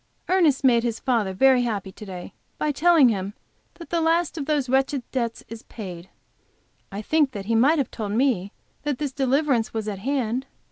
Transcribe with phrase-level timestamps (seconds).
[0.27, 3.35] Ernest made his father very happy to day by telling him
[3.75, 6.09] that the last of those wretched debts is paid.
[6.91, 8.51] I think that he might have told me
[8.81, 10.47] that this deliverance was at hand.